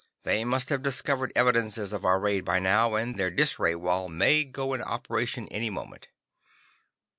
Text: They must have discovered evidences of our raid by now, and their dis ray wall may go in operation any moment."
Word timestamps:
They 0.23 0.43
must 0.43 0.69
have 0.69 0.81
discovered 0.81 1.31
evidences 1.35 1.93
of 1.93 2.03
our 2.05 2.19
raid 2.19 2.43
by 2.43 2.57
now, 2.57 2.95
and 2.95 3.17
their 3.19 3.29
dis 3.29 3.59
ray 3.59 3.75
wall 3.75 4.09
may 4.09 4.43
go 4.43 4.73
in 4.73 4.81
operation 4.81 5.47
any 5.49 5.69
moment." 5.69 6.07